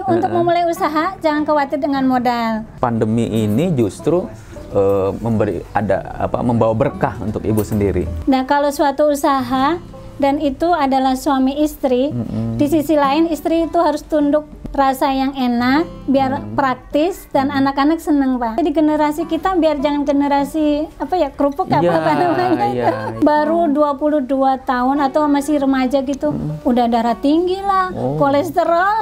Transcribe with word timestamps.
Untuk 0.00 0.32
memulai 0.32 0.64
usaha 0.64 1.20
jangan 1.20 1.44
khawatir 1.44 1.76
dengan 1.76 2.08
modal. 2.08 2.64
Pandemi 2.80 3.28
ini 3.28 3.76
justru 3.76 4.24
uh, 4.72 5.12
memberi 5.20 5.60
ada 5.76 6.16
apa 6.16 6.40
membawa 6.40 6.72
berkah 6.72 7.20
untuk 7.20 7.44
ibu 7.44 7.60
sendiri. 7.60 8.08
Nah, 8.24 8.42
kalau 8.48 8.72
suatu 8.72 9.12
usaha 9.12 9.76
dan 10.16 10.36
itu 10.36 10.68
adalah 10.68 11.14
suami 11.14 11.60
istri, 11.60 12.08
Mm-mm. 12.08 12.56
di 12.56 12.66
sisi 12.66 12.94
lain 12.94 13.26
istri 13.26 13.64
itu 13.64 13.78
harus 13.78 14.02
tunduk 14.02 14.44
rasa 14.72 15.12
yang 15.12 15.32
enak, 15.32 15.84
biar 16.08 16.40
praktis 16.52 17.28
dan 17.28 17.52
anak-anak 17.52 18.00
seneng 18.00 18.40
pak. 18.40 18.56
Jadi 18.56 18.72
generasi 18.72 19.22
kita 19.24 19.52
biar 19.52 19.76
jangan 19.78 20.02
generasi 20.02 20.88
apa 20.96 21.14
ya 21.14 21.28
kerupuk 21.28 21.68
apa 21.68 21.84
Iya, 21.84 21.92
apa 21.92 22.10
namanya 22.14 22.66
itu. 22.66 22.76
iya. 22.80 22.90
Baru 23.20 23.68
22 23.68 24.24
tahun 24.64 24.96
atau 25.02 25.28
masih 25.28 25.60
remaja 25.60 26.00
gitu, 26.00 26.32
udah 26.64 26.88
darah 26.88 27.12
tinggi 27.14 27.60
lah, 27.60 27.92
Oh. 27.92 28.16
kolesterol. 28.16 28.96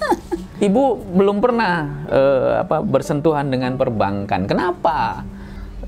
Ibu 0.60 0.82
belum 1.16 1.40
pernah 1.40 1.72
eh, 2.06 2.62
apa 2.62 2.78
bersentuhan 2.78 3.48
dengan 3.48 3.74
perbankan. 3.74 4.44
Kenapa? 4.44 5.24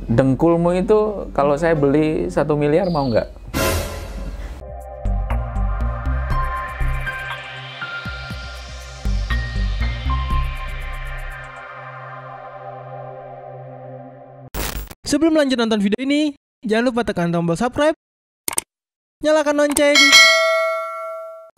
Dengkulmu 0.02 0.74
itu 0.74 1.30
kalau 1.30 1.54
saya 1.54 1.78
beli 1.78 2.26
satu 2.26 2.58
miliar 2.58 2.90
mau 2.90 3.06
nggak? 3.06 3.41
Sebelum 15.12 15.36
lanjut 15.36 15.60
nonton 15.60 15.76
video 15.84 16.00
ini, 16.00 16.32
jangan 16.64 16.88
lupa 16.88 17.04
tekan 17.04 17.28
tombol 17.28 17.52
subscribe, 17.52 17.92
nyalakan 19.20 19.60
lonceng, 19.60 20.00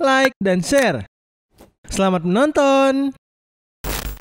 like, 0.02 0.34
dan 0.42 0.58
share. 0.58 1.06
Selamat 1.86 2.26
menonton! 2.26 3.14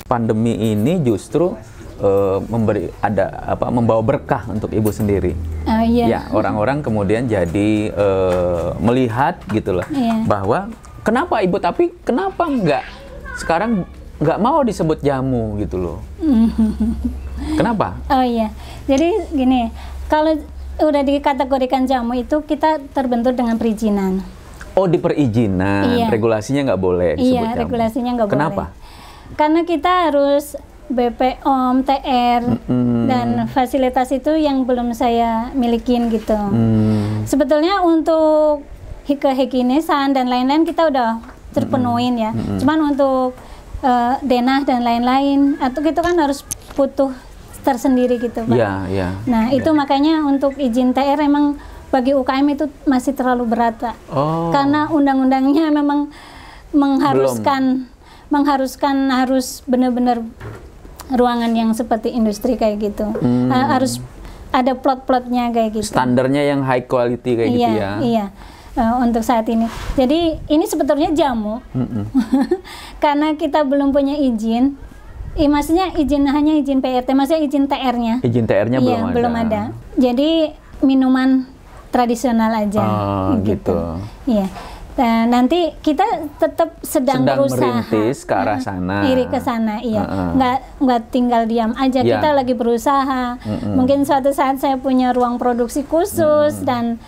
Pandemi 0.06 0.70
ini 0.70 1.02
justru 1.02 1.58
eh, 1.98 2.38
memberi 2.46 2.94
ada 3.02 3.58
apa 3.58 3.74
membawa 3.74 4.06
berkah 4.06 4.46
untuk 4.54 4.70
ibu 4.70 4.94
sendiri. 4.94 5.34
Oh 5.66 5.82
iya. 5.82 6.06
Ya, 6.06 6.20
orang-orang 6.30 6.86
kemudian 6.86 7.26
jadi 7.26 7.90
eh, 7.90 8.68
melihat 8.78 9.42
gitu 9.50 9.82
loh 9.82 9.86
Iya. 9.90 10.30
bahwa 10.30 10.70
kenapa 11.02 11.42
ibu 11.42 11.58
tapi 11.58 11.90
kenapa 12.06 12.46
nggak 12.46 12.86
sekarang 13.42 13.82
nggak 14.22 14.38
mau 14.38 14.62
disebut 14.62 15.02
jamu 15.02 15.58
gitu 15.58 15.74
loh. 15.82 15.98
Kenapa? 17.52 18.00
Oh 18.06 18.20
iya, 18.20 18.48
jadi 18.84 19.28
gini, 19.28 19.68
kalau 20.06 20.36
udah 20.76 21.02
dikategorikan 21.02 21.84
jamu 21.84 22.14
itu 22.14 22.40
kita 22.40 22.82
terbentur 22.90 23.30
dengan 23.30 23.54
perizinan. 23.54 24.24
Oh 24.72 24.84
di 24.84 24.98
perizinan, 24.98 25.86
Iya. 25.88 26.06
regulasinya 26.08 26.66
nggak 26.66 26.80
boleh 26.80 27.10
disebut 27.14 27.30
Iya, 27.30 27.42
jamu. 27.44 27.60
regulasinya 27.60 28.10
nggak 28.12 28.26
boleh. 28.26 28.36
Kenapa? 28.36 28.64
Karena 29.34 29.60
kita 29.62 29.90
harus 30.04 30.58
BPOM, 30.86 31.80
TR, 31.80 32.42
Mm-mm. 32.44 33.06
dan 33.06 33.26
fasilitas 33.46 34.10
itu 34.10 34.34
yang 34.34 34.62
belum 34.62 34.92
saya 34.92 35.48
milikin 35.52 36.06
gitu. 36.08 36.34
Hmm, 36.34 37.24
Sebetulnya 37.24 37.80
untuk 37.80 38.66
hi- 39.04 39.16
kehigienesan 39.16 40.12
dan 40.12 40.26
lain-lain 40.26 40.62
kita 40.62 40.86
udah 40.86 41.24
terpenuhin 41.50 42.18
ya. 42.18 42.30
Cuman 42.58 42.90
untuk 42.90 43.32
eh, 43.80 44.14
denah 44.20 44.60
dan 44.62 44.80
lain-lain, 44.80 45.56
atau 45.58 45.80
itu 45.82 46.00
kan 46.00 46.16
harus 46.16 46.40
butuh 46.72 47.12
tersendiri 47.64 48.20
gitu, 48.20 48.44
Pak. 48.44 48.54
Iya, 48.54 48.72
iya. 48.92 49.08
Nah, 49.24 49.48
itu 49.50 49.72
makanya 49.72 50.22
untuk 50.28 50.54
izin 50.60 50.92
TR 50.92 51.16
emang 51.18 51.56
bagi 51.88 52.12
UKM 52.12 52.46
itu 52.52 52.68
masih 52.84 53.16
terlalu 53.16 53.48
berat, 53.48 53.80
Pak. 53.80 53.96
Oh, 54.12 54.52
Karena 54.52 54.92
undang-undangnya 54.92 55.72
memang 55.80 56.12
mengharuskan 56.74 57.88
mengharuskan 58.32 59.14
harus 59.14 59.62
benar-benar 59.68 60.18
ruangan 61.12 61.52
yang 61.54 61.70
seperti 61.72 62.10
industri 62.12 62.58
kayak 62.58 62.92
gitu. 62.92 63.06
Hmm. 63.20 63.52
Ha- 63.52 63.78
Harus 63.78 64.00
ada 64.54 64.74
plot-plotnya 64.78 65.50
kayak 65.50 65.70
gitu. 65.74 65.90
standarnya 65.90 66.42
yang 66.54 66.62
high 66.62 66.86
quality 66.86 67.34
kayak 67.34 67.50
iya, 67.50 67.54
gitu 67.54 67.70
ya. 67.74 67.90
Iya. 68.00 68.26
Eh, 68.74 68.94
untuk 69.06 69.22
saat 69.22 69.46
ini. 69.46 69.70
Jadi 69.94 70.34
ini 70.50 70.64
sebetulnya 70.66 71.14
jamu. 71.14 71.62
Mm-mm. 71.74 72.10
Karena 73.02 73.38
kita 73.38 73.62
belum 73.62 73.94
punya 73.94 74.18
izin. 74.18 74.74
Eh, 75.34 75.50
maksudnya 75.50 75.90
izin 75.94 76.30
hanya 76.30 76.54
izin 76.54 76.78
PRT, 76.78 77.10
maksudnya 77.10 77.42
izin 77.42 77.66
TR-nya. 77.66 78.14
Izin 78.22 78.46
TR-nya 78.46 78.78
Iya, 78.78 78.86
belum 78.86 79.02
ada. 79.02 79.14
belum 79.14 79.34
ada. 79.34 79.62
Jadi 79.98 80.30
minuman 80.80 81.28
tradisional 81.90 82.54
aja. 82.54 82.82
Oh, 82.82 83.30
gitu. 83.42 83.98
Iya. 84.26 84.46
Nah, 84.94 85.26
nanti 85.26 85.74
kita 85.82 86.06
tetap 86.38 86.78
sedang, 86.78 87.26
Sedang 87.26 87.42
berusaha 87.42 87.82
merintis 87.82 88.22
ke 88.22 88.30
arah 88.30 88.62
sana. 88.62 89.02
iri 89.02 89.26
ke 89.26 89.42
sana, 89.42 89.82
iya. 89.82 90.06
Heeh. 90.06 90.28
Nggak 90.38 90.56
nggak 90.78 91.00
tinggal 91.10 91.42
diam 91.50 91.74
aja. 91.74 91.98
Iya. 91.98 92.22
Kita 92.22 92.28
lagi 92.30 92.54
berusaha. 92.54 93.24
Mm-mm. 93.36 93.74
Mungkin 93.74 94.06
suatu 94.06 94.30
saat 94.30 94.62
saya 94.62 94.78
punya 94.78 95.10
ruang 95.10 95.34
produksi 95.34 95.82
khusus 95.82 96.62
dan 96.62 97.02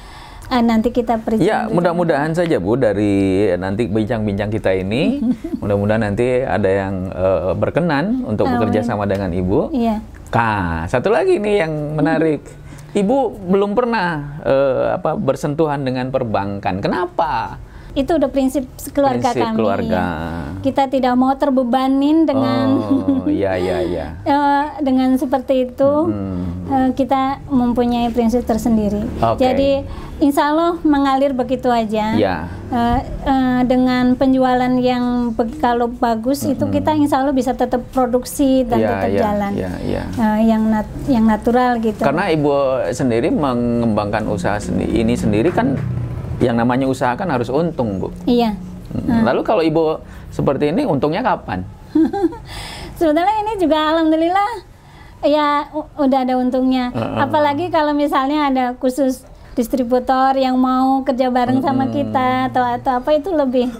eh, 0.50 0.62
nanti 0.62 0.88
kita 0.94 1.18
perizinan. 1.20 1.46
Ya, 1.46 1.58
mudah-mudahan 1.66 2.32
saja 2.32 2.56
Bu 2.58 2.78
dari 2.78 3.46
nanti 3.58 3.90
bincang-bincang 3.90 4.50
kita 4.50 4.70
ini, 4.74 5.20
mudah-mudahan 5.62 6.12
nanti 6.12 6.42
ada 6.42 6.70
yang 6.70 6.94
eh, 7.10 7.52
berkenan 7.58 8.22
untuk 8.26 8.46
bekerja 8.46 8.86
sama 8.86 9.04
dengan 9.08 9.34
Ibu. 9.34 9.74
Iya. 9.74 10.02
Nah, 10.30 10.84
satu 10.90 11.08
lagi 11.08 11.40
nih 11.40 11.66
yang 11.66 11.72
menarik. 11.96 12.42
Ibu 12.96 13.44
belum 13.52 13.76
pernah 13.76 14.40
eh, 14.40 14.84
apa 14.96 15.18
bersentuhan 15.20 15.84
dengan 15.84 16.08
perbankan. 16.08 16.80
Kenapa? 16.80 17.60
Itu 17.96 18.12
udah 18.14 18.28
prinsip 18.28 18.62
keluarga 18.92 19.32
Prinsip 19.32 19.40
kami. 19.42 19.56
keluarga. 19.56 20.04
Kita 20.60 20.84
tidak 20.84 21.16
mau 21.16 21.32
terbebanin 21.32 22.22
dengan 22.22 22.76
Oh, 22.76 23.24
iya 23.26 23.56
iya 23.56 23.78
iya. 23.80 24.06
Eh, 24.28 24.64
dengan 24.80 25.16
seperti 25.16 25.66
itu 25.66 25.92
Hmm. 26.06 26.92
kita 26.92 27.40
mempunyai 27.46 28.10
prinsip 28.10 28.42
tersendiri. 28.42 29.00
Oke. 29.16 29.38
Jadi 29.38 29.80
insya 30.18 30.50
Allah 30.50 30.76
mengalir 30.82 31.32
begitu 31.32 31.66
aja. 31.66 32.12
Ya. 32.12 32.52
Eh, 32.66 33.00
eh, 33.24 33.60
dengan 33.64 34.12
penjualan 34.12 34.72
yang 34.76 35.32
kalau 35.56 35.88
bagus 35.88 36.42
itu 36.42 36.66
kita 36.66 36.92
insya 36.92 37.18
Allah 37.18 37.32
bisa 37.32 37.54
tetap 37.54 37.80
produksi 37.90 38.60
dan 38.62 38.76
Iya, 38.76 38.88
tetap 38.90 39.08
iya, 39.08 39.20
jalan. 39.22 39.52
iya, 39.54 39.72
iya. 39.80 40.02
Eh, 40.10 40.40
yang 40.44 40.62
nat- 40.66 41.00
yang 41.06 41.24
natural 41.24 41.78
gitu. 41.78 42.02
Karena 42.02 42.28
Ibu 42.28 42.52
sendiri 42.90 43.30
mengembangkan 43.30 44.26
usaha 44.26 44.58
sendi- 44.58 44.90
ini 44.90 45.14
sendiri 45.14 45.48
kan 45.48 45.78
yang 46.38 46.56
namanya 46.56 46.84
usaha 46.84 47.14
kan 47.14 47.28
harus 47.28 47.48
untung, 47.48 47.98
Bu. 47.98 48.08
Iya. 48.24 48.54
Hmm. 48.92 49.24
Lalu 49.24 49.40
kalau 49.42 49.60
Ibu 49.60 50.00
seperti 50.30 50.70
ini 50.70 50.84
untungnya 50.84 51.20
kapan? 51.20 51.64
Sebetulnya 52.98 53.34
ini 53.42 53.52
juga 53.56 53.92
alhamdulillah 53.92 54.50
ya 55.22 55.68
udah 55.96 56.18
ada 56.22 56.34
untungnya. 56.36 56.92
Heeh. 56.92 57.16
Apalagi 57.18 57.68
kalau 57.68 57.92
misalnya 57.92 58.48
ada 58.48 58.64
khusus 58.76 59.24
distributor 59.56 60.36
yang 60.36 60.54
mau 60.54 61.00
kerja 61.02 61.32
bareng 61.32 61.60
sama 61.60 61.88
kita 61.88 62.52
atau 62.52 62.60
atau 62.62 62.92
apa 63.00 63.10
itu 63.12 63.32
lebih 63.32 63.72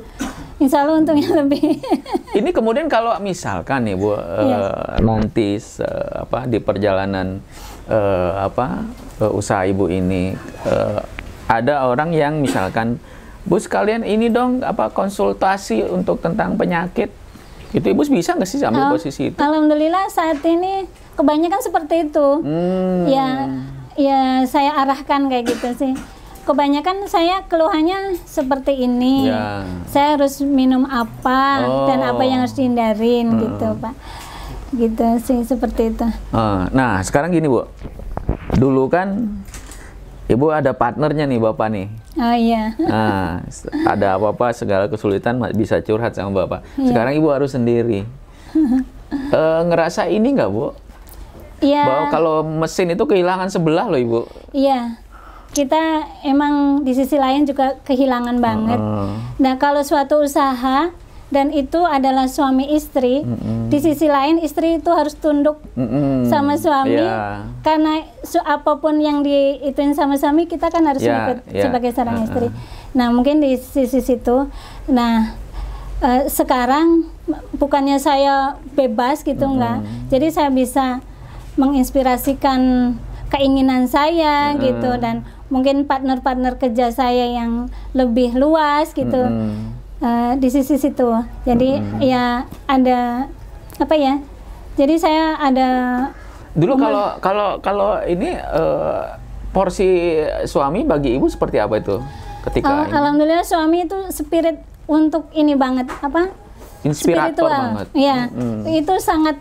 Insya 0.56 0.80
Allah 0.82 0.96
untungnya 0.96 1.36
lebih. 1.44 1.76
Ini 2.32 2.48
kemudian 2.48 2.88
kalau 2.88 3.12
misalkan 3.20 3.84
nih 3.84 3.92
Bu 3.92 4.16
Iya. 4.16 4.96
nanti 5.04 5.60
se- 5.60 5.84
apa 6.16 6.48
di 6.48 6.56
perjalanan 6.56 7.44
eh, 7.86 8.32
apa 8.34 8.80
eh, 9.20 9.28
usaha 9.30 9.68
Ibu 9.68 9.92
ini 9.92 10.32
eh, 10.64 11.00
ada 11.46 11.86
orang 11.86 12.10
yang 12.10 12.38
misalkan 12.38 12.98
Bu 13.42 13.56
sekalian 13.56 14.02
ini 14.02 14.26
dong 14.26 14.58
apa 14.60 14.90
konsultasi 14.90 15.86
untuk 15.86 16.18
tentang 16.18 16.54
penyakit 16.54 17.14
itu 17.70 17.86
Ibu 17.86 18.02
bisa 18.08 18.32
nggak 18.32 18.44
sih 18.44 18.58
ambil 18.60 18.82
Oh, 18.84 18.92
posisi 18.94 19.28
itu? 19.28 19.36
Alhamdulillah 19.36 20.06
saat 20.08 20.42
ini 20.42 20.86
kebanyakan 21.12 21.60
seperti 21.60 21.94
itu. 22.04 22.26
Hmm. 22.40 23.04
Ya, 23.04 23.28
ya 23.94 24.20
saya 24.44 24.80
arahkan 24.80 25.26
kayak 25.26 25.44
gitu 25.46 25.68
sih. 25.76 25.92
Kebanyakan 26.42 27.04
saya 27.04 27.42
keluhannya 27.44 28.22
seperti 28.22 28.80
ini. 28.80 29.28
Ya. 29.28 29.66
Saya 29.84 30.14
harus 30.14 30.38
minum 30.40 30.86
apa 30.86 31.58
dan 31.84 32.06
apa 32.06 32.22
yang 32.22 32.40
harus 32.40 32.54
dihindarin 32.54 33.26
Hmm. 33.28 33.40
gitu, 33.40 33.68
Pak. 33.76 33.94
Gitu 34.72 35.06
sih 35.22 35.40
seperti 35.42 35.90
itu. 35.90 36.06
Ah, 36.30 36.70
Nah, 36.70 37.02
sekarang 37.02 37.30
gini, 37.30 37.46
Bu. 37.46 37.66
Dulu 38.52 38.86
kan 38.86 39.36
Ibu 40.26 40.50
ada 40.50 40.74
partnernya 40.74 41.22
nih, 41.30 41.38
Bapak 41.38 41.68
nih. 41.70 41.86
Oh 42.18 42.34
iya. 42.34 42.74
Nah, 42.82 43.46
ada 43.86 44.18
apa-apa 44.18 44.50
segala 44.50 44.90
kesulitan 44.90 45.38
bisa 45.54 45.78
curhat 45.86 46.18
sama 46.18 46.44
Bapak. 46.44 46.66
Iya. 46.74 46.90
Sekarang 46.90 47.12
Ibu 47.14 47.28
harus 47.30 47.54
sendiri. 47.54 48.02
Eh, 49.06 49.60
ngerasa 49.70 50.10
ini 50.10 50.34
nggak, 50.34 50.50
Bu? 50.50 50.74
Iya. 51.62 51.86
Bahwa 51.86 52.04
kalau 52.10 52.36
mesin 52.42 52.90
itu 52.90 53.06
kehilangan 53.06 53.54
sebelah 53.54 53.86
loh, 53.86 54.02
Ibu. 54.02 54.20
Iya. 54.50 54.98
Kita 55.54 56.02
emang 56.26 56.82
di 56.82 56.90
sisi 56.90 57.14
lain 57.14 57.46
juga 57.46 57.78
kehilangan 57.86 58.42
banget. 58.42 58.82
Heeh. 58.82 59.10
Nah, 59.38 59.54
kalau 59.62 59.86
suatu 59.86 60.26
usaha 60.26 60.90
dan 61.26 61.50
itu 61.50 61.82
adalah 61.82 62.26
suami 62.26 62.70
istri, 62.70 63.26
di 63.66 63.78
sisi 63.78 64.06
lain 64.06 64.38
istri 64.38 64.78
itu 64.78 64.86
harus 64.88 65.14
tunduk 65.14 65.58
Mm-mm. 65.74 66.22
sama 66.24 66.54
suami 66.54 66.94
Iya. 66.96 67.42
karena 67.60 67.92
su- 68.22 68.38
apa 68.40 68.78
pun 68.78 68.96
yang 68.96 69.20
diituin 69.20 69.90
sama 69.90 70.14
suami 70.14 70.46
kita 70.46 70.68
kan 70.68 70.86
harus 70.86 71.02
Ya, 71.02 71.26
ikut 71.26 71.38
ya. 71.50 71.66
sebagai 71.66 71.90
seorang 71.90 72.16
Uh-uh. 72.16 72.26
istri. 72.26 72.46
Nah, 72.92 73.10
mungkin 73.10 73.38
di 73.38 73.54
sisi 73.54 73.98
situ 73.98 74.46
nah 74.86 75.34
eh, 75.98 76.28
sekarang 76.28 77.10
bukannya 77.52 77.98
saya 77.98 78.54
bebas 78.72 79.20
gitu 79.20 79.50
enggak. 79.50 79.82
Jadi 80.06 80.30
saya 80.30 80.48
bisa 80.48 81.02
menginspirasikan 81.56 82.94
keinginan 83.28 83.84
saya 83.84 84.54
gitu 84.54 84.94
dan 84.96 85.26
mungkin 85.46 85.82
partner-partner 85.84 86.56
kerja 86.56 86.88
saya 86.88 87.26
yang 87.28 87.66
lebih 87.92 88.32
luas 88.32 88.90
gitu 88.90 89.10
Mm-mm. 89.18 89.75
Eh, 90.00 90.32
di 90.36 90.48
sisi 90.48 90.76
situ. 90.76 91.08
Jadi 91.44 91.80
ya 92.00 92.44
ada 92.66 93.30
apa 93.76 93.94
ya? 93.94 94.20
Jadi 94.76 94.94
saya 95.00 95.40
ada 95.40 95.68
Dulu 96.56 96.72
kalau 96.80 97.06
kalau 97.20 97.48
kalau 97.60 97.90
ini 98.04 98.32
eh, 98.32 99.02
porsi 99.52 100.20
suami 100.44 100.84
bagi 100.84 101.16
ibu 101.16 101.28
seperti 101.28 101.60
apa 101.60 101.80
itu 101.80 101.96
ketika 102.48 102.68
Al- 102.68 102.88
ini? 102.88 102.92
alhamdulillah 102.92 103.44
suami 103.44 103.84
itu 103.84 103.98
spirit 104.08 104.60
untuk 104.88 105.28
ini 105.32 105.52
banget 105.56 105.88
apa? 106.00 106.32
inspirator 106.86 107.34
spiritual. 107.34 107.50
banget. 107.50 107.86
Iya. 107.98 108.18
Mm-mm. 108.30 108.62
Itu 108.78 108.94
sangat 109.02 109.36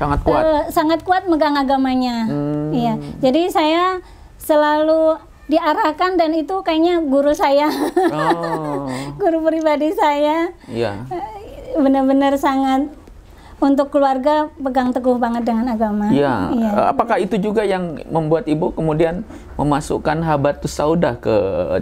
sangat 0.00 0.20
kuat. 0.24 0.42
eh, 0.42 0.62
sangat 0.72 1.00
kuat 1.04 1.28
megang 1.28 1.52
agamanya. 1.52 2.24
Hmm. 2.24 2.70
Iya. 2.72 2.94
Jadi 3.20 3.52
saya 3.52 4.00
selalu 4.40 5.20
diarahkan 5.48 6.20
dan 6.20 6.36
itu 6.36 6.60
kayaknya 6.60 7.00
guru 7.00 7.32
saya, 7.32 7.72
oh, 8.12 8.84
guru 9.20 9.40
pribadi 9.44 9.92
saya. 9.96 10.52
Iya. 10.68 11.08
eh, 11.08 11.76
benar-benar 11.80 12.36
sangat 12.36 12.88
untuk 13.58 13.90
keluarga 13.90 14.46
pegang 14.54 14.94
teguh 14.94 15.18
banget 15.18 15.42
dengan 15.42 15.66
agama. 15.74 16.14
Iya. 16.14 16.54
Iya. 16.54 16.70
Eh, 16.70 16.86
Apakah 16.94 17.18
itu 17.18 17.34
juga 17.42 17.66
yang 17.66 17.98
membuat 18.06 18.46
ibu 18.46 18.70
kemudian 18.70 19.26
memasukkan 19.58 20.22
habatus 20.22 20.70
saudah 20.78 21.18
ke 21.18 21.34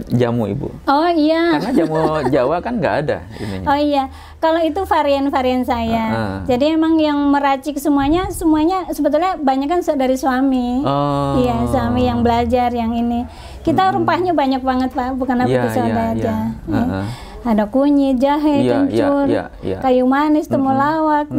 jamu 0.09 0.49
ibu? 0.49 0.73
Oh 0.89 1.09
iya. 1.13 1.53
Karena 1.57 1.71
jamu 1.77 1.97
Jawa 2.33 2.57
kan 2.65 2.81
nggak 2.81 2.95
ada 3.05 3.17
ininya. 3.37 3.67
Oh 3.69 3.77
iya, 3.77 4.09
kalau 4.41 4.57
itu 4.61 4.81
varian-varian 4.89 5.61
saya. 5.61 6.05
Ah, 6.09 6.17
ah. 6.17 6.37
Jadi 6.49 6.73
emang 6.73 6.97
yang 6.97 7.17
meracik 7.29 7.77
semuanya, 7.77 8.33
semuanya 8.33 8.89
sebetulnya 8.89 9.37
banyak 9.37 9.69
kan 9.69 9.81
dari 9.93 10.17
suami. 10.17 10.81
Oh. 10.81 11.37
Iya, 11.37 11.69
suami 11.69 12.09
yang 12.09 12.25
belajar 12.25 12.73
yang 12.73 12.97
ini. 12.97 13.29
Kita 13.61 13.93
rempahnya 13.93 14.33
banyak 14.33 14.65
banget 14.65 14.89
pak, 14.97 15.13
bukan 15.13 15.45
apa 15.45 15.51
Iya, 15.51 15.61
itu 15.61 15.69
soda 15.77 15.85
iya, 15.89 16.13
aja. 16.17 16.35
Iya. 16.65 16.77
Ah, 16.81 16.97
ah. 17.01 17.05
Ada 17.47 17.63
kunyit, 17.65 18.19
jahe, 18.19 18.59
Iya, 18.59 18.59
iya, 18.59 18.75
kencur, 18.75 19.25
iya, 19.25 19.43
iya. 19.63 19.77
kayu 19.79 20.03
manis, 20.03 20.51
temulawak, 20.51 21.31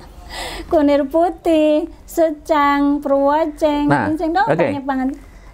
kunir 0.70 1.02
putih, 1.04 1.90
secang, 2.06 3.02
perwaceng, 3.02 3.90
Nah, 3.90 4.06
ginseng, 4.06 4.30
oh, 4.32 4.46
oke. 4.46 4.54
banyak 4.54 4.84
banget. 4.86 5.08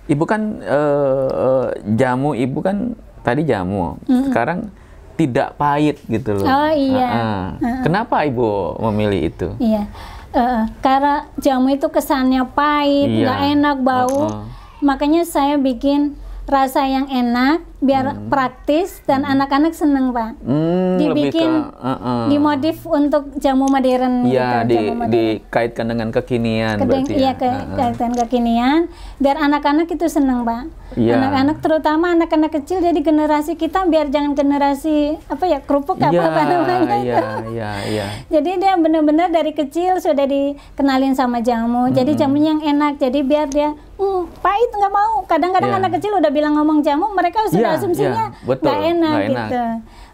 Ibu 0.06 0.22
kan 0.22 0.43
eh, 0.60 1.66
jamu 1.96 2.37
ibu 2.37 2.60
kan 2.60 2.93
tadi 3.25 3.43
jamu. 3.43 3.96
Sekarang 4.06 4.69
tidak 5.16 5.56
pahit 5.56 5.96
gitu 6.04 6.37
loh. 6.37 6.44
Oh, 6.44 6.70
iya. 6.70 7.08
Ah, 7.08 7.46
ah. 7.56 7.81
Kenapa 7.81 8.22
ibu 8.22 8.76
memilih 8.84 9.32
itu? 9.32 9.48
Iya, 9.58 9.88
Eh, 10.37 10.62
karena 10.84 11.25
jamu 11.40 11.72
itu 11.72 11.88
kesannya 11.88 12.44
pahit, 12.52 13.08
Iya. 13.08 13.25
nggak 13.25 13.40
enak, 13.56 13.76
bau. 13.81 14.20
Heeh. 14.28 14.44
Makanya 14.84 15.25
saya 15.25 15.56
bikin 15.56 16.12
rasa 16.46 16.82
yang 16.82 17.06
enak, 17.06 17.60
biar 17.76 18.06
praktis 18.26 19.02
dan 19.02 19.22
anak-anak 19.22 19.70
seneng 19.70 20.10
pak. 20.10 20.38
Hmm, 20.40 20.96
lebih 20.96 21.28
ke 21.28 21.37
Dibikin, 21.37 21.50
eh, 21.60 21.90
eh. 21.90 22.25
dimodif 22.28 22.78
untuk 22.82 23.34
jamu 23.37 23.66
modern. 23.66 24.25
Iya, 24.25 24.62
gitu, 24.62 24.64
di, 24.64 24.75
jamu 24.76 24.94
modern. 24.96 25.12
dikaitkan 25.12 25.87
dengan 25.87 26.08
kekinian 26.10 26.76
Kedeng- 26.76 26.88
berarti 27.02 27.12
iya 27.14 27.26
ya. 27.26 27.32
ke 27.34 27.46
Ah, 27.46 27.58
ah. 27.58 27.76
kaitan 27.76 28.12
kekinian 28.16 28.81
biar 29.16 29.37
anak-anak 29.38 29.87
itu 29.88 30.06
seneng 30.06 30.43
pak 30.43 30.70
Iya. 30.94 31.19
anak-anak 31.19 31.56
terutama 31.58 32.14
anak-anak 32.14 32.54
kecil 32.54 32.78
jadi 32.78 32.94
generasi 32.96 33.54
kita 33.54 33.84
biar 33.84 34.06
jangan 34.06 34.32
generasi 34.32 35.19
apa 35.26 35.44
ya 35.44 35.58
kerupuk 35.58 35.98
apa 35.98 36.08
Iya, 36.08 36.22
apa 36.22 36.40
namanya 36.44 36.78
iya, 36.96 36.96
itu 37.12 37.26
iya, 37.50 37.70
iya. 37.84 38.06
jadi 38.34 38.50
dia 38.56 38.72
benar-benar 38.76 39.28
dari 39.28 39.50
kecil 39.50 39.98
sudah 39.98 40.25
dikenalin 40.25 41.12
sama 41.12 41.40
jamu 41.40 41.90
jadi 41.90 42.14
jamunya 42.16 42.54
yang 42.54 42.64
enak 42.72 42.93
jadi 42.96 43.19
biar 43.20 43.46
dia 43.48 43.75
hmm, 43.96 44.20
pahit 44.38 44.70
nggak 44.70 44.93
mau 44.93 45.25
kadang-kadang 45.25 45.70
Iya. 45.70 45.78
anak 45.78 45.90
kecil 45.94 46.12
udah 46.14 46.28
bilang 46.28 46.52
ngomong 46.54 46.81
jamu 46.81 47.10
mereka 47.10 47.44
sudah 47.46 47.72
Iya, 47.72 47.78
asumsinya 47.78 48.25
iya, 48.28 48.54
nggak 48.54 48.78
enak, 48.87 49.10
nggak 49.10 49.25
enak. 49.25 49.48
gitu 49.48 49.62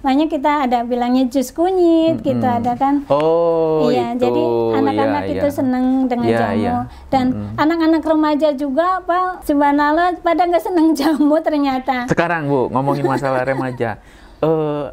makanya 0.02 0.26
kita 0.26 0.52
ada 0.66 0.78
bilangnya 0.82 1.24
jus 1.26 1.48
kunyit 1.50 2.18
gitu 2.20 2.42
ada 2.42 2.74
kan 2.74 3.06
Oh, 3.06 3.86
iya, 3.86 4.10
itu. 4.10 4.20
jadi 4.20 4.42
anak-anak 4.74 5.22
Iya, 5.24 5.32
itu 5.32 5.46
iya. 5.46 5.54
seneng 5.54 5.86
dengan 6.04 6.26
Iya, 6.26 6.38
jamu 6.40 6.58
iya. 6.58 6.76
dan 7.06 7.24
anak-anak 7.54 8.02
remaja 8.02 8.48
juga 8.52 8.98
apa 8.98 9.38
subhanallah 9.42 10.18
pada 10.18 10.42
nggak 10.42 10.58
seneng 10.60 10.90
jamu 10.98 11.38
ternyata. 11.38 12.06
Sekarang 12.06 12.50
Bu, 12.50 12.66
ngomongin 12.68 13.06
masalah 13.06 13.46
remaja. 13.46 14.02
Eh 14.40 14.84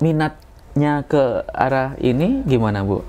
minatnya 0.00 1.02
ke 1.04 1.22
arah 1.48 1.94
ini 1.98 2.42
gimana 2.42 2.82
Bu? 2.82 3.06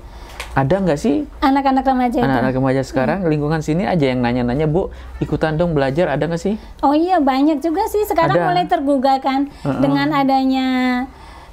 Ada 0.58 0.74
nggak 0.76 0.98
sih 0.98 1.22
Anak-anak 1.38 1.86
remaja 1.86 2.18
anak-anak 2.18 2.52
remaja 2.52 2.82
sekarang 2.82 3.18
lingkungan 3.24 3.60
sini 3.60 3.86
aja 3.86 4.02
yang 4.04 4.18
nanya-nanya 4.18 4.66
Bu, 4.66 4.90
ikutan 5.18 5.54
dong 5.54 5.70
belajar 5.70 6.10
ada 6.10 6.26
nggak 6.26 6.42
sih? 6.42 6.58
Oh 6.80 6.90
iya 6.90 7.22
banyak 7.22 7.58
juga 7.58 7.86
sih 7.86 8.02
sekarang 8.02 8.34
Ada. 8.34 8.44
mulai 8.44 8.64
tergugah 8.66 9.18
kan 9.18 9.46
dengan 9.78 10.10
adanya 10.10 10.66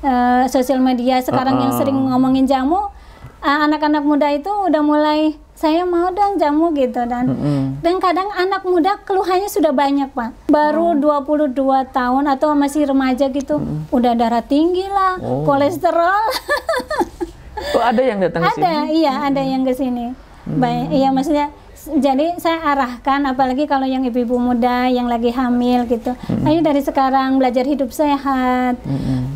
eh, 0.02 0.44
sosial 0.48 0.80
media 0.80 1.22
sekarang 1.22 1.60
yang 1.60 1.70
Uh-uh. 1.70 1.80
sering 1.80 1.98
ngomongin 2.04 2.46
jamu. 2.46 2.90
eh, 3.40 3.58
Anak-anak 3.62 4.02
muda 4.02 4.26
itu 4.28 4.50
udah 4.50 4.82
mulai 4.82 5.20
saya 5.54 5.86
mau 5.86 6.10
dong 6.10 6.36
jamu 6.36 6.74
gitu 6.74 7.00
dan 7.06 7.30
Mm-mm. 7.30 7.80
dan 7.80 7.96
kadang 7.98 8.28
anak 8.34 8.66
muda 8.66 9.00
keluhannya 9.00 9.48
sudah 9.48 9.72
banyak 9.72 10.12
pak 10.12 10.36
baru 10.48 11.00
22 11.00 11.56
tahun 11.90 12.24
atau 12.28 12.52
masih 12.54 12.84
remaja 12.86 13.30
gitu 13.30 13.64
udah 13.88 14.14
darah 14.14 14.44
tinggi 14.44 14.84
lah 14.84 15.16
Oh. 15.18 15.48
kolesterol 15.48 16.28
Oh, 17.72 17.82
ada 17.82 18.02
yang 18.02 18.20
datang 18.20 18.44
ke 18.44 18.52
sini? 18.52 18.64
ada 18.64 18.74
iya 18.86 19.14
ada 19.24 19.42
yang 19.42 19.64
ke 19.64 19.74
sini. 19.74 20.06
Baik, 20.46 20.88
iya 20.92 21.10
maksudnya 21.10 21.48
jadi 21.86 22.34
saya 22.36 22.66
arahkan 22.66 23.22
apalagi 23.26 23.64
kalau 23.64 23.86
yang 23.86 24.02
ibu-ibu 24.02 24.36
muda 24.36 24.86
yang 24.88 25.06
lagi 25.06 25.30
hamil 25.30 25.86
gitu. 25.86 26.14
Ayo 26.42 26.60
dari 26.60 26.82
sekarang 26.82 27.38
belajar 27.38 27.62
hidup 27.64 27.90
sehat 27.90 28.78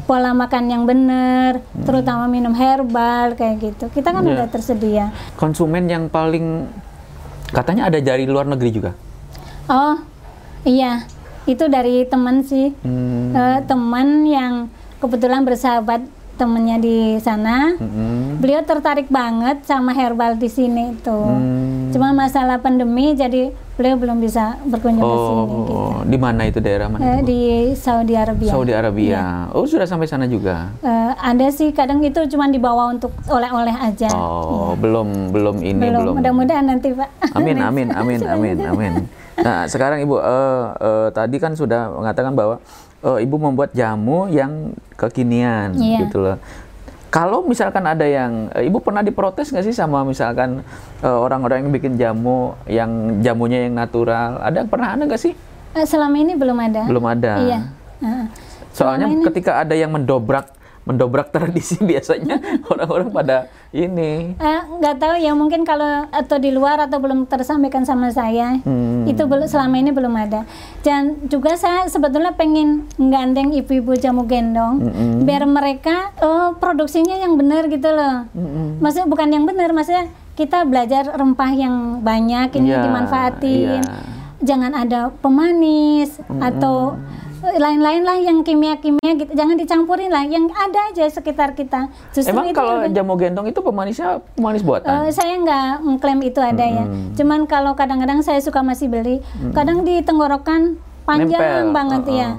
pola 0.04 0.34
makan 0.34 0.66
yang 0.66 0.84
benar 0.84 1.62
terutama 1.80 2.26
minum 2.26 2.52
herbal 2.52 3.34
kayak 3.34 3.56
gitu. 3.60 3.86
Kita 3.90 4.10
kan 4.10 4.22
Iya. 4.22 4.34
udah 4.36 4.48
tersedia. 4.48 5.06
Konsumen 5.36 5.86
yang 5.86 6.10
paling 6.10 6.66
katanya 7.50 7.88
ada 7.88 7.98
dari 8.00 8.26
luar 8.26 8.46
negeri 8.46 8.70
juga. 8.70 8.92
oh 9.68 9.98
iya. 10.64 11.06
Itu 11.46 11.66
dari 11.66 12.06
teman 12.06 12.42
sih. 12.42 12.74
Hmm. 12.82 13.34
Eh, 13.34 13.60
teman 13.66 14.22
yang 14.24 14.54
kebetulan 14.98 15.42
bersahabat 15.42 16.02
temennya 16.40 16.80
di 16.80 17.20
sana 17.20 17.76
Mm-mm. 17.76 18.40
beliau 18.40 18.64
tertarik 18.64 19.12
banget 19.12 19.68
sama 19.68 19.92
herbal 19.92 20.40
di 20.40 20.48
sini 20.48 20.96
itu. 20.96 21.20
Hmm. 21.20 21.92
Cuma 21.92 22.16
masalah 22.16 22.64
pandemi 22.64 23.12
jadi 23.12 23.52
beliau 23.76 24.00
belum 24.00 24.24
bisa 24.24 24.56
berkunjung 24.68 25.04
ke 25.04 25.18
sini 25.20 25.44
gitu. 25.52 25.74
Oh, 25.76 26.00
di 26.08 26.18
mana 26.20 26.48
itu 26.48 26.60
daerah 26.64 26.88
mana? 26.88 27.04
Eh, 27.04 27.20
di 27.24 27.40
Saudi 27.76 28.16
Arabia. 28.16 28.52
Saudi 28.52 28.72
Arabia. 28.76 29.52
Oh, 29.52 29.68
sudah 29.68 29.88
sampai 29.88 30.08
sana 30.08 30.28
juga. 30.28 30.72
Eh, 30.80 31.12
ada 31.16 31.48
sih 31.52 31.76
kadang 31.76 32.00
itu 32.04 32.24
cuma 32.32 32.48
dibawa 32.48 32.92
untuk 32.92 33.12
oleh-oleh 33.28 33.76
aja. 33.76 34.08
Oh, 34.16 34.76
belum 34.80 35.36
belum 35.36 35.60
ini 35.60 35.92
belum. 35.92 36.00
belum. 36.00 36.14
Mudah-mudahan 36.24 36.66
nanti 36.68 36.96
Pak. 36.96 37.36
Amin, 37.36 37.60
amin, 37.68 37.88
amin, 37.92 38.20
amin, 38.24 38.58
amin. 38.64 38.94
Nah, 39.40 39.64
sekarang 39.72 40.04
Ibu, 40.04 40.16
eh, 40.20 40.64
eh, 40.84 41.08
tadi 41.16 41.36
kan 41.40 41.56
sudah 41.56 41.92
mengatakan 41.96 42.36
bahwa 42.36 42.60
eh, 43.02 43.24
Ibu 43.24 43.36
membuat 43.38 43.72
jamu 43.72 44.28
yang 44.28 44.72
kekinian, 44.94 45.74
Iya. 45.74 46.06
gitu 46.06 46.20
loh. 46.20 46.38
Kalau 47.10 47.42
misalkan 47.42 47.82
ada 47.84 48.04
yang, 48.04 48.54
eh, 48.54 48.70
Ibu 48.70 48.80
pernah 48.80 49.02
diprotes 49.02 49.50
nggak 49.50 49.66
sih 49.66 49.74
sama 49.74 50.04
misalkan 50.04 50.62
eh, 51.00 51.08
orang-orang 51.10 51.66
yang 51.66 51.72
bikin 51.72 51.94
jamu, 51.96 52.54
yang 52.66 52.90
jamunya 53.20 53.66
yang 53.66 53.74
natural? 53.74 54.38
Ada 54.40 54.64
pernah 54.64 54.94
ada 54.94 55.04
nggak 55.04 55.18
sih? 55.20 55.34
Selama 55.80 56.16
ini 56.16 56.34
belum 56.34 56.58
ada. 56.60 56.82
Belum 56.86 57.06
ada. 57.06 57.34
Iya. 57.40 57.60
Heeh. 58.00 58.26
Soalnya 58.70 59.08
ini- 59.08 59.26
ketika 59.26 59.60
ada 59.60 59.74
yang 59.74 59.90
mendobrak, 59.90 60.52
mendobrak 60.84 61.32
tradisi 61.36 61.80
biasanya 61.80 62.38
orang-orang 62.72 63.10
pada 63.10 63.36
ini. 63.70 64.34
Eh, 64.34 64.62
nggak 64.76 64.98
tahu 64.98 65.16
ya 65.16 65.32
mungkin 65.32 65.62
kalau 65.62 66.10
atau 66.10 66.38
di 66.38 66.50
luar 66.50 66.82
atau 66.82 66.98
belum 66.98 67.26
tersampaikan 67.26 67.84
sama 67.84 68.10
saya 68.10 68.58
Hmm. 68.60 69.06
itu 69.06 69.22
belum 69.22 69.46
selama 69.46 69.78
ini 69.78 69.90
belum 69.90 70.10
ada 70.12 70.42
dan 70.80 71.22
juga 71.26 71.54
saya 71.54 71.86
sebetulnya 71.86 72.34
pengen 72.34 72.90
menggandeng 72.96 73.54
ibu-ibu 73.54 73.94
jamu 73.94 74.26
gendong 74.26 74.82
Mm-mm. 74.82 75.22
biar 75.22 75.46
mereka 75.46 76.10
oh, 76.18 76.56
produksinya 76.56 77.14
yang 77.16 77.36
benar 77.36 77.68
gitu 77.68 77.88
loh 77.88 78.26
Mm-mm. 78.32 78.80
maksudnya 78.80 79.06
bukan 79.06 79.30
yang 79.30 79.46
benar 79.46 79.70
maksudnya 79.70 80.10
kita 80.34 80.64
belajar 80.64 81.06
rempah 81.08 81.52
yang 81.52 81.76
banyak 82.00 82.50
ini 82.54 82.70
Iya, 82.70 82.82
dimanfaatin 82.82 83.82
iya. 83.82 83.96
jangan 84.40 84.72
ada 84.74 85.14
pemanis 85.14 86.18
atau 86.40 86.96
eh, 86.96 87.29
lain-lain 87.40 88.04
lah 88.04 88.18
yang 88.20 88.44
kimia-kimia 88.44 89.12
gitu 89.16 89.32
jangan 89.32 89.56
dicampurin 89.56 90.12
lah 90.12 90.28
yang 90.28 90.52
ada 90.52 90.92
aja 90.92 91.08
sekitar 91.08 91.56
kita 91.56 91.88
justru 92.12 92.36
Emang 92.36 92.52
itu 92.52 92.60
kalau 92.60 92.84
jamu 92.92 93.16
gendong 93.16 93.48
itu 93.48 93.60
pemanisnya 93.64 94.20
pemanis 94.36 94.64
buatan? 94.64 95.08
Eh, 95.08 95.12
saya 95.16 95.40
nggak 95.40 95.72
mengklaim 95.82 96.20
itu 96.24 96.40
ada 96.44 96.66
ya. 96.66 96.86
Cuman 97.16 97.48
kalau 97.48 97.74
kadang-kadang 97.74 98.20
saya 98.22 98.44
suka 98.44 98.60
masih 98.60 98.92
beli, 98.92 99.24
kadang 99.56 99.88
di 99.88 100.04
tenggorokan 100.04 100.76
panjang 101.08 101.42
Nempel, 101.42 101.74
banget 101.74 102.04
uh-uh. 102.06 102.20
ya. 102.20 102.30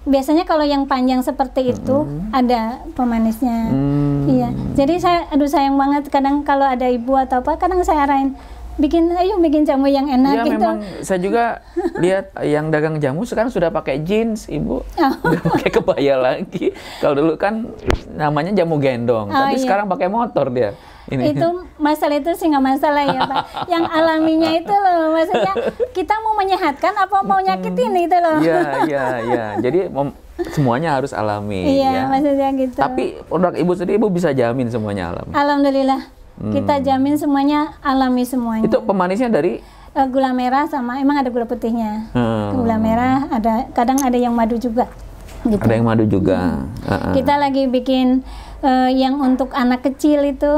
biasanya 0.00 0.48
kalau 0.48 0.64
yang 0.64 0.88
panjang 0.88 1.20
seperti 1.20 1.76
itu 1.76 2.08
ada 2.32 2.80
pemanisnya. 2.96 3.68
Hmm. 3.68 4.24
Iya. 4.26 4.48
Jadi 4.72 4.96
saya 4.96 5.28
aduh 5.28 5.46
sayang 5.46 5.76
banget 5.76 6.08
kadang 6.08 6.40
kalau 6.40 6.64
ada 6.64 6.88
ibu 6.88 7.14
atau 7.20 7.44
apa 7.44 7.60
kadang 7.60 7.84
saya 7.84 8.08
arahin 8.08 8.32
bikin 8.80 9.12
ayo 9.12 9.36
bikin 9.38 9.62
jamu 9.62 9.86
yang 9.86 10.08
enak 10.08 10.34
Ya 10.34 10.44
gitu. 10.44 10.56
memang 10.58 10.76
saya 11.00 11.18
juga 11.18 11.44
lihat 12.02 12.32
yang 12.40 12.68
dagang 12.68 12.96
jamu 12.96 13.22
sekarang 13.22 13.48
sudah 13.48 13.68
pakai 13.68 14.00
jeans, 14.00 14.44
Ibu. 14.46 14.76
Oh. 14.80 15.12
Udah 15.28 15.42
pakai 15.46 15.70
kebaya 15.70 16.14
lagi. 16.16 16.72
Kalau 16.98 17.14
dulu 17.14 17.36
kan 17.36 17.68
namanya 18.10 18.50
jamu 18.52 18.76
gendong, 18.76 19.28
Oh, 19.28 19.36
tapi 19.46 19.54
iya. 19.54 19.62
sekarang 19.62 19.86
pakai 19.86 20.08
motor 20.08 20.48
dia. 20.48 20.72
Ini. 21.06 21.34
itu 21.34 21.48
masalah 21.82 22.16
itu 22.16 22.30
sih 22.32 22.46
nggak 22.46 22.62
masalah 22.62 23.02
ya 23.02 23.26
pak 23.26 23.42
yang 23.66 23.82
alaminya 23.82 24.46
itu 24.48 24.70
loh 24.70 25.10
maksudnya 25.10 25.54
kita 25.90 26.14
mau 26.22 26.38
menyehatkan 26.38 26.94
apa 26.94 27.16
mau 27.20 27.42
nyakitin 27.42 27.98
itu 27.98 28.14
loh 28.14 28.38
Iya, 28.38 28.60
iya, 28.86 29.04
iya. 29.18 29.44
Jadi 29.58 29.90
semuanya 30.48 30.94
harus 30.94 31.10
alami 31.10 31.76
iya 31.76 31.90
ya. 31.96 32.02
maksudnya 32.06 32.48
gitu 32.54 32.78
Tapi 32.78 33.18
produk 33.26 33.52
Ibu 33.52 33.72
sendiri 33.74 33.98
Ibu 33.98 34.06
bisa 34.08 34.30
jamin 34.30 34.70
semuanya 34.70 35.10
alami. 35.10 35.34
alhamdulillah 35.34 36.00
kita 36.40 36.80
jamin 36.80 37.20
semuanya 37.20 37.76
alami 37.84 38.24
semuanya. 38.24 38.64
Hmm. 38.64 38.72
Itu 38.72 38.78
pemanisnya 38.80 39.28
dari? 39.28 39.60
Eh, 39.90 40.06
gula 40.08 40.32
merah 40.32 40.64
sama 40.70 40.96
emang 41.02 41.20
ada 41.20 41.28
gula 41.28 41.44
putihnya. 41.44 42.08
Hmm. 42.16 42.56
gula 42.56 42.80
merah 42.80 43.28
ada 43.28 43.68
kadang 43.76 44.00
ada 44.00 44.16
yang 44.16 44.32
madu 44.32 44.56
juga 44.56 44.88
gitu. 45.44 45.60
Ada 45.60 45.74
yang 45.76 45.86
madu 45.86 46.04
juga. 46.08 46.64
Heeh. 46.88 47.20
kita 47.20 47.34
lagi 47.36 47.68
bikin 47.68 48.24
eh, 48.64 48.90
yang 48.96 49.20
untuk 49.20 49.52
anak 49.52 49.84
kecil 49.84 50.24
itu 50.24 50.52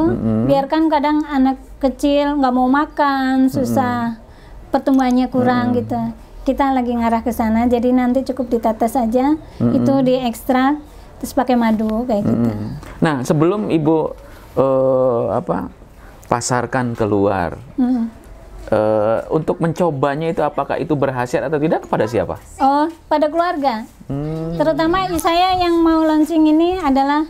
biarkan 0.46 0.86
kadang 0.86 1.26
anak 1.26 1.58
kecil 1.82 2.38
nggak 2.38 2.54
mau 2.54 2.70
makan 2.70 3.50
susah 3.50 4.22
pertumbuhannya 4.70 5.26
kurang 5.32 5.74
gitu. 5.74 5.98
Kita 6.42 6.74
lagi 6.74 6.90
ngarah 6.94 7.22
ke 7.22 7.30
sana 7.30 7.70
jadi 7.70 7.94
nanti 7.94 8.26
cukup 8.26 8.50
ditetes 8.50 8.94
aja. 8.94 9.34
Itu 9.58 10.02
diekstrak 10.02 10.78
terus 11.22 11.38
pakai 11.38 11.54
madu 11.54 12.02
kayak 12.02 12.26
gitu. 12.26 12.50
Mm. 12.50 12.68
Nah, 12.98 13.22
sebelum 13.22 13.70
Ibu 13.70 14.10
eh, 14.54 15.22
apa 15.32 15.68
pasarkan 16.26 16.94
keluar, 16.94 17.60
Mm. 17.76 18.08
eh, 18.66 19.18
untuk 19.28 19.58
mencobanya 19.58 20.28
itu 20.28 20.40
apakah 20.40 20.76
itu 20.76 20.92
berhasil 20.92 21.40
atau 21.40 21.58
tidak 21.58 21.84
kepada 21.84 22.04
siapa? 22.06 22.36
oh 22.58 22.88
pada 23.06 23.28
keluarga 23.28 23.84
Hmm. 24.08 24.56
terutama 24.56 25.08
saya 25.16 25.56
yang 25.56 25.76
mau 25.78 26.02
launching 26.02 26.44
ini 26.46 26.76
adalah 26.76 27.24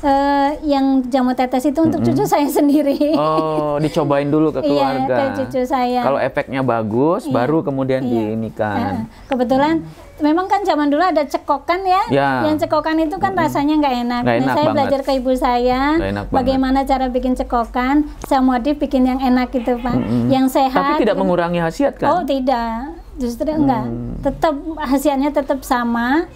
eh, 0.00 0.50
yang 0.62 0.84
jamu 1.04 1.32
tetes 1.32 1.64
itu 1.64 1.78
untuk 1.78 2.00
cucu 2.00 2.22
saya 2.22 2.46
sendiri 2.46 3.12
Oh, 3.12 3.76
dicobain 3.76 4.26
dulu 4.26 4.50
ke 4.50 4.60
Iya, 4.64 4.68
keluarga. 5.04 5.16
ke 5.16 5.24
cucu 5.40 5.60
saya. 5.64 6.00
Kalau 6.00 6.18
efeknya 6.18 6.62
bagus, 6.62 7.26
baru 7.26 7.60
kemudian 7.60 8.00
Iya. 8.00 8.10
diinikan. 8.30 8.78
Nah, 8.78 8.96
kebetulan 9.26 9.82
memang 10.18 10.46
kan 10.46 10.62
zaman 10.62 10.86
dulu 10.86 11.00
ada 11.00 11.22
cekokan 11.22 11.80
ya. 11.82 12.02
Ya. 12.10 12.30
Yang 12.44 12.66
cekokan 12.66 12.98
itu 13.00 13.16
kan 13.16 13.34
rasanya 13.34 13.74
nggak 13.76 13.94
enak. 14.00 14.20
Nggak 14.20 14.36
nah, 14.36 14.40
enak 14.40 14.48
saya 14.48 14.58
banget. 14.60 14.74
belajar 14.74 15.00
ke 15.00 15.12
ibu 15.14 15.32
saya 15.34 15.80
enak 15.96 16.24
banget. 16.24 16.34
bagaimana 16.34 16.78
cara 16.82 17.06
bikin 17.08 17.32
cekokan. 17.34 17.96
Saya 18.22 18.40
modif 18.40 18.76
bikin 18.76 19.02
yang 19.04 19.18
enak 19.18 19.50
gitu, 19.50 19.78
Pak. 19.78 19.94
Yang 20.26 20.46
sehat. 20.52 20.74
Tapi 20.94 21.02
tidak 21.02 21.16
mengurangi 21.16 21.58
khasiat 21.58 21.98
Oh, 22.02 22.22
kan? 22.22 22.26
tidak. 22.26 22.98
Justru 23.14 23.46
enggak. 23.48 23.82
Tetap 24.22 24.54
hasilnya 24.80 25.30
tetap 25.30 25.62
sama. 25.62 26.26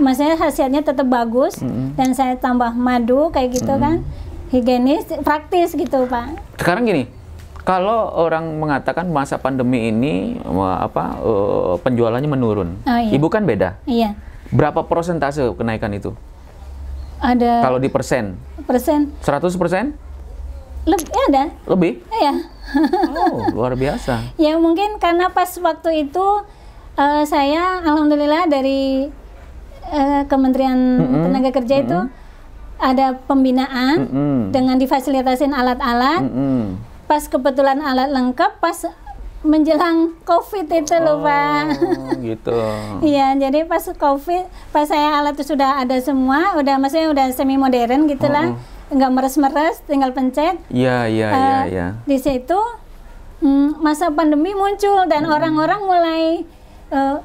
Maksudnya 0.00 0.34
khasiatnya 0.34 0.82
tetap 0.82 1.06
bagus 1.06 1.60
dan 1.94 2.10
saya 2.10 2.34
tambah 2.34 2.72
madu 2.72 3.28
kayak 3.28 3.54
gitu 3.54 3.76
kan. 3.76 4.00
Higienis, 4.48 5.06
praktis 5.22 5.70
gitu, 5.72 6.10
Pak. 6.10 6.34
Sekarang 6.58 6.82
gini, 6.82 7.06
kalau 7.60 8.10
orang 8.10 8.58
mengatakan 8.58 9.06
masa 9.06 9.36
pandemi 9.36 9.86
ini 9.86 10.40
apa 10.58 11.14
eh, 11.16 11.74
penjualannya 11.78 12.26
menurun, 12.26 12.70
Oh, 12.82 12.98
iya. 12.98 13.14
ibu 13.14 13.28
kan 13.28 13.46
beda. 13.46 13.78
Iya. 13.86 14.18
Berapa 14.50 14.82
persentase 14.82 15.46
kenaikan 15.54 15.94
itu? 15.94 16.10
Ada 17.20 17.62
Kalau 17.62 17.78
di 17.78 17.86
persen, 17.86 18.34
persen 18.64 19.12
100 19.20 19.54
persen 19.54 19.92
lebih 20.82 21.12
ada. 21.28 21.44
lebih? 21.68 21.92
Iya. 22.10 22.32
Oh, 23.06 23.54
luar 23.54 23.76
biasa. 23.76 24.24
Ya 24.40 24.56
mungkin 24.56 24.96
karena 24.96 25.28
pas 25.28 25.52
waktu 25.54 26.08
itu 26.08 26.26
eh, 26.96 27.22
saya 27.22 27.84
alhamdulillah 27.84 28.48
dari 28.48 29.12
eh, 29.90 30.22
Kementerian 30.24 30.78
Tenaga 31.26 31.50
Kerja 31.52 31.76
itu 31.78 31.98
ada 32.80 33.12
pembinaan 33.20 33.96
Mm-mm. 34.00 34.38
dengan 34.50 34.80
difasilitasin 34.80 35.52
alat-alat. 35.52 36.24
Mm-mm. 36.24 36.80
Pas 37.04 37.26
kebetulan 37.26 37.76
alat 37.78 38.08
lengkap 38.08 38.56
pas 38.56 38.86
menjelang 39.40 40.16
Covid 40.22 40.68
itu 40.68 40.94
loh, 40.96 41.20
Pak. 41.20 41.64
Oh, 41.80 42.12
gitu. 42.20 42.56
Iya, 43.10 43.36
jadi 43.36 43.64
pas 43.64 43.80
Covid, 43.82 44.44
pas 44.68 44.84
saya 44.84 45.16
alat 45.16 45.32
itu 45.34 45.52
sudah 45.52 45.80
ada 45.80 45.96
semua, 45.98 46.56
udah 46.56 46.76
maksudnya 46.76 47.08
udah 47.08 47.26
semi 47.32 47.56
modern 47.56 48.04
gitulah. 48.04 48.52
Nggak 48.88 49.10
meres-meres, 49.10 49.80
tinggal 49.84 50.12
pencet. 50.12 50.60
Iya, 50.68 51.08
iya, 51.08 51.28
iya, 51.30 51.30
Eh, 51.32 51.62
iya. 51.72 51.86
Di 52.04 52.16
situ 52.16 52.58
mm, 53.40 53.80
masa 53.80 54.08
pandemi 54.10 54.52
muncul 54.52 55.04
dan 55.06 55.24
Hmm. 55.24 55.32
orang-orang 55.32 55.80
mulai 55.82 56.22
eh, 56.90 57.16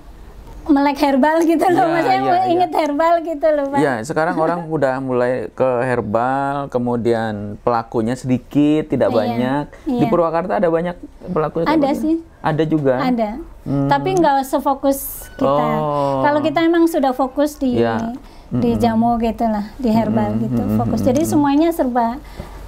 melek 0.70 0.98
herbal 0.98 1.38
gitu 1.46 1.66
loh, 1.70 1.86
Iya, 1.86 1.94
maksudnya 1.94 2.22
mau 2.22 2.38
iya. 2.38 2.46
inget 2.50 2.72
herbal 2.74 3.14
gitu 3.22 3.48
loh, 3.54 3.66
Pak. 3.70 3.80
Iya, 3.80 3.94
sekarang 4.06 4.36
orang 4.38 4.62
udah 4.76 4.94
mulai 5.00 5.34
ke 5.54 5.70
herbal, 5.86 6.68
kemudian 6.74 7.58
pelakunya 7.62 8.16
sedikit, 8.18 8.90
tidak 8.90 9.14
Iya, 9.14 9.18
banyak. 9.18 9.64
Di 9.86 10.06
iya. 10.06 10.10
Purwakarta 10.10 10.58
ada 10.58 10.70
banyak 10.70 10.96
pelaku. 11.30 11.66
Ada 11.66 11.90
sih. 11.94 12.22
Ada 12.42 12.64
juga. 12.66 13.02
Ada. 13.02 13.42
Tapi 13.66 14.10
nggak 14.22 14.46
sefokus 14.46 15.30
kita. 15.42 15.50
Hmm. 15.50 15.82
Oh. 15.82 16.22
Kalau 16.22 16.40
kita 16.46 16.62
emang 16.62 16.86
sudah 16.86 17.18
fokus 17.18 17.58
di 17.58 17.82
Iya. 17.82 18.14
di 18.54 18.78
jamu 18.78 19.18
gitu 19.18 19.42
lah, 19.50 19.74
di 19.82 19.90
herbal 19.90 20.38
gitu, 20.38 20.62
fokus. 20.78 21.02
Jadi 21.02 21.26
semuanya 21.26 21.74
serba 21.74 22.22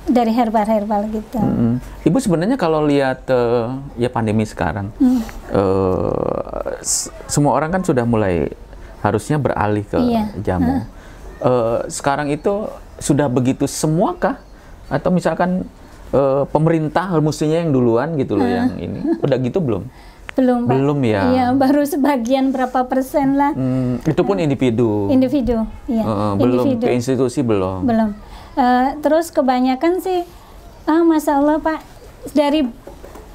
dari 0.07 0.31
herbal-herbal 0.31 1.11
gitu. 1.11 1.37
Mm. 1.37 1.83
Ibu 2.01 2.17
sebenarnya 2.17 2.55
kalau 2.55 2.81
lihat 2.81 3.27
eh, 3.27 3.67
ya 3.97 4.07
pandemi 4.07 4.43
sekarang, 4.43 4.89
Hmm. 4.95 5.19
eh, 5.51 6.79
s- 6.79 7.11
semua 7.25 7.53
orang 7.53 7.69
kan 7.69 7.81
sudah 7.81 8.03
mulai 8.03 8.47
harusnya 8.99 9.37
beralih 9.37 9.83
ke 9.83 9.97
Iya. 9.97 10.23
jamu. 10.41 10.83
Eh, 11.39 11.79
sekarang 11.87 12.27
itu 12.27 12.65
sudah 12.97 13.27
begitu 13.27 13.67
semua 13.67 14.15
kah? 14.15 14.39
Atau 14.87 15.11
misalkan 15.11 15.67
eh, 16.07 16.43
pemerintah 16.47 17.11
mestinya 17.19 17.59
yang 17.59 17.69
duluan 17.69 18.15
gitu 18.15 18.35
loh 18.35 18.47
yang 18.47 18.79
ini, 18.79 19.19
udah 19.19 19.37
gitu 19.37 19.59
belum? 19.59 19.83
Belum, 20.33 20.63
Pak. 20.63 20.71
Belum 20.71 20.99
ya. 21.03 21.21
Iya, 21.27 21.45
baru 21.51 21.81
sebagian 21.83 22.53
berapa 22.53 22.85
persen 22.85 23.35
lah 23.35 23.51
Hmm, 23.51 23.99
itu 23.99 24.21
pun 24.21 24.37
individu. 24.37 25.09
individu. 25.09 25.67
Iya, 25.83 26.03
Eh, 26.05 26.33
belum 26.37 26.63
individu. 26.63 26.85
ke 26.85 26.91
institusi 26.93 27.41
belum. 27.41 27.83
Belum. 27.83 28.15
Eh, 28.57 28.89
terus 29.05 29.29
kebanyakan 29.29 30.01
sih, 30.01 30.25
ah 30.89 31.05
masya 31.05 31.37
Allah 31.37 31.61
Pak, 31.61 31.77
dari 32.33 32.65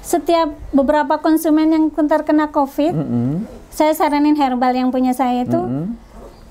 setiap 0.02 0.50
beberapa 0.74 1.22
konsumen 1.22 1.70
yang 1.70 1.84
terkena 1.94 2.50
COVID, 2.50 2.90
Mm-mm. 2.90 3.46
saya 3.70 3.94
saranin 3.94 4.34
herbal 4.34 4.74
yang 4.74 4.90
punya 4.90 5.14
saya 5.14 5.46
itu 5.46 5.54
Mm-mm. 5.54 5.94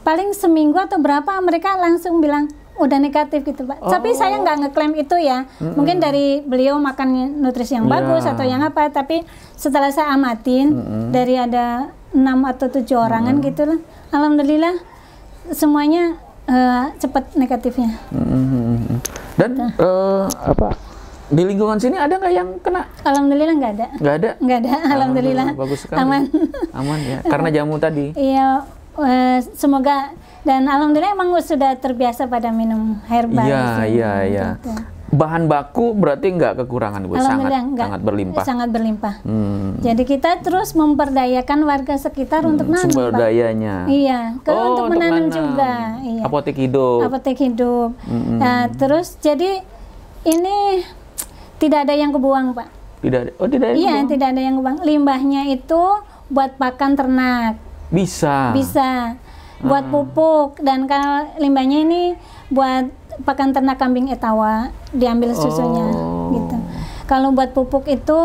paling 0.08 0.32
seminggu 0.32 0.80
atau 0.80 1.04
berapa 1.04 1.44
mereka 1.44 1.76
langsung 1.76 2.24
bilang 2.24 2.48
udah 2.80 2.98
negatif 2.98 3.44
gitu 3.44 3.68
pak. 3.68 3.84
Tapi 3.84 4.16
saya 4.16 4.40
nggak 4.40 4.58
ngeklaim 4.66 4.96
itu 4.96 5.14
ya. 5.20 5.46
Mungkin 5.60 6.00
dari 6.02 6.40
beliau 6.42 6.80
makan 6.80 7.44
nutrisi 7.44 7.76
yang 7.78 7.86
Iya. 7.86 7.94
bagus 8.00 8.24
atau 8.26 8.42
yang 8.42 8.64
apa. 8.64 8.90
Tapi 8.90 9.22
setelah 9.54 9.92
saya 9.94 10.16
amatin 10.16 10.74
dari 11.14 11.38
ada 11.38 11.92
enam 12.16 12.42
atau 12.48 12.72
tujuh 12.72 12.98
orangan 12.98 13.38
gitulah, 13.44 13.78
alhamdulillah 14.10 14.80
semuanya 15.54 16.18
eh, 16.52 16.86
cepat 17.00 17.24
negatifnya. 17.34 17.96
Mm-mm. 18.12 19.00
Dan 19.40 19.52
eh, 19.72 20.24
apa 20.28 20.76
di 21.32 21.48
lingkungan 21.48 21.80
sini 21.80 21.96
ada 21.96 22.20
nggak 22.20 22.34
yang 22.36 22.50
kena? 22.60 22.92
Alhamdulillah 23.08 23.56
nggak 23.56 23.74
ada, 23.80 23.88
Nggak 24.04 24.16
ada. 24.20 24.30
nggak 24.36 24.58
ada. 24.60 24.72
Alhamdulillah, 25.00 25.48
bagus 25.56 25.80
sekali. 25.88 26.00
aman. 26.04 26.22
Aman 26.76 27.00
ya, 27.08 27.20
karena 27.24 27.48
jamu 27.50 27.76
tadi. 27.80 28.12
Iya, 28.20 28.68
eh, 29.00 29.40
semoga 29.56 30.12
dan 30.44 30.68
alhamdulillah 30.68 31.16
emang 31.16 31.32
sudah 31.40 31.78
terbiasa 31.80 32.28
pada 32.28 32.52
minum 32.52 33.00
herbal. 33.08 33.48
Iya, 33.48 33.64
iya, 33.88 34.12
iya. 34.28 34.48
gitu. 34.60 34.76
Bahan 35.12 35.46
baku 35.46 35.92
berarti 35.92 36.32
nggak 36.32 36.64
kekurangan 36.64 37.04
bu, 37.04 37.20
sangat 37.20 37.52
enggak. 37.52 37.84
sangat 37.84 38.02
berlimpah. 38.02 38.44
Sangat 38.48 38.70
berlimpah. 38.72 39.16
Hmm. 39.22 39.76
Jadi 39.78 40.08
kita 40.08 40.40
terus 40.40 40.72
memperdayakan 40.72 41.60
warga 41.62 42.00
sekitar 42.00 42.48
untuk 42.48 42.72
nanam. 42.72 42.88
Sumber 42.88 43.12
Pak. 43.12 43.20
dayanya. 43.20 43.76
Iya, 43.86 44.40
ke 44.40 44.50
Oh, 44.50 44.64
untuk 44.72 44.96
menanam 44.96 45.28
juga. 45.28 46.00
Iya. 46.00 46.24
Apotek 46.24 46.56
hidup. 46.56 47.00
Apotek 47.04 47.38
hidup. 47.38 47.92
Nah, 48.08 48.72
terus 48.72 49.20
jadi 49.20 49.60
ini 50.24 50.80
tidak 51.58 51.84
ada 51.86 51.94
yang 51.94 52.10
kebuang, 52.10 52.56
Pak. 52.56 52.68
Tidak 53.02 53.20
ada. 53.20 53.32
Oh 53.36 53.46
tidak 53.46 53.68
ada. 53.68 53.78
Iya, 53.78 53.96
Bu? 53.98 54.08
tidak 54.08 54.28
ada 54.32 54.42
yang 54.42 54.56
kebuang. 54.58 54.78
Limbahnya 54.80 55.42
itu 55.50 55.82
buat 56.28 56.56
pakan 56.56 56.96
ternak. 56.96 57.60
Bisa. 57.90 58.56
Bisa. 58.56 59.20
Buat 59.60 59.86
Hmm. 59.86 59.94
pupuk 59.94 60.58
dan 60.58 60.88
kalau 60.88 61.28
limbahnya 61.36 61.84
ini 61.84 62.04
buat 62.48 62.88
pakan 63.22 63.52
ternak 63.52 63.76
kambing 63.76 64.08
etawa, 64.08 64.68
diambil 64.90 65.32
susunya 65.32 65.86
Oh. 65.90 66.32
gitu. 66.32 66.56
Kalau 67.06 67.32
buat 67.32 67.52
pupuk 67.52 67.86
itu 67.86 68.20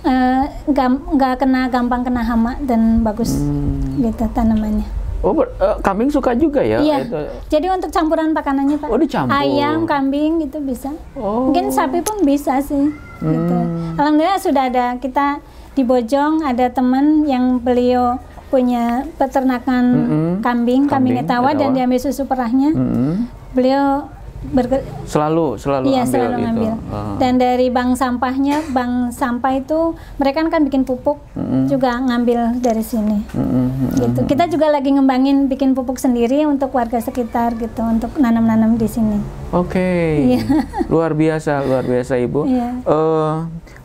eh, 0.00 0.44
nggak 0.64 1.34
kena 1.36 1.66
gampang 1.66 2.02
kena 2.02 2.22
hama 2.22 2.54
dan 2.60 3.02
bagus 3.02 3.34
Hmm. 3.34 3.98
gitu 3.98 4.30
tanamannya. 4.30 4.86
Oh, 5.18 5.34
ber- 5.34 5.50
eh, 5.52 5.76
kambing 5.82 6.06
suka 6.06 6.30
juga 6.32 6.62
ya? 6.62 6.78
Iya. 6.78 7.02
Itu. 7.02 7.18
Jadi 7.50 7.66
untuk 7.68 7.90
campuran 7.90 8.30
makanannya 8.30 8.78
Pak. 8.78 8.86
Oh, 8.86 8.94
dicampur. 8.94 9.34
Ayam, 9.34 9.82
kambing 9.84 10.38
gitu 10.38 10.62
bisa. 10.62 10.94
Oh. 11.12 11.50
Mungkin 11.50 11.74
sapi 11.74 11.98
pun 12.00 12.22
bisa 12.22 12.62
sih. 12.62 12.94
Gitu. 13.18 13.56
Hmm. 13.58 13.98
Alhamdulillah 13.98 14.38
sudah 14.38 14.70
ada 14.70 14.94
kita 14.96 15.42
di 15.74 15.82
Bojong 15.82 16.42
ada 16.42 16.70
teman 16.70 17.22
yang 17.24 17.58
beliau 17.58 18.22
punya 18.48 19.04
peternakan 19.14 19.84
Mm-mm. 19.84 20.30
kambing, 20.38 20.86
kambing, 20.86 21.12
Kambing, 21.12 21.16
etawa 21.20 21.50
dan 21.52 21.68
etawa. 21.68 21.76
diambil 21.76 21.98
susu 22.00 22.22
perahnya. 22.24 22.70
Mm-mm. 22.70 23.26
Beliau 23.50 24.06
berge- 24.38 24.86
Selalu, 25.02 25.58
selalu 25.58 25.90
Iya 25.90 26.00
ambil 26.00 26.12
selalu 26.14 26.30
itu. 26.30 26.42
ngambil. 26.44 26.72
Ah. 26.88 27.16
Dan 27.18 27.32
dari 27.36 27.66
bank 27.68 27.90
sampahnya, 27.94 28.62
bank 28.68 28.92
sampah 29.10 29.52
itu 29.52 29.78
mereka 30.14 30.46
kan 30.46 30.62
bikin 30.62 30.82
pupuk 30.82 31.18
juga 31.66 31.98
ngambil 31.98 32.56
dari 32.56 32.80
sini. 32.80 33.18
Mm-mm. 33.28 33.66
Gitu. 33.92 34.20
Kita 34.26 34.46
juga 34.46 34.70
lagi 34.70 34.90
ngembangin 34.90 35.48
bikin 35.48 35.74
pupuk 35.74 35.98
sendiri 35.98 36.44
untuk 36.44 36.70
warga 36.70 36.98
sekitar 36.98 37.56
gitu, 37.56 37.82
untuk 37.82 38.14
nanam-nanam 38.14 38.74
di 38.74 38.86
sini. 38.86 39.18
Oke, 39.50 40.22
Iya. 40.30 40.42
luar 40.92 41.12
biasa, 41.12 41.64
luar 41.64 41.82
biasa 41.82 42.14
ibu. 42.16 42.46
Iya. 42.46 42.78
Eh, 42.78 43.34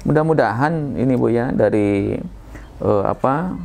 mudah-mudahan 0.04 0.74
ini 0.94 1.14
bu 1.16 1.28
ya 1.28 1.50
dari 1.50 2.14
eh, 2.78 3.04
apa 3.04 3.58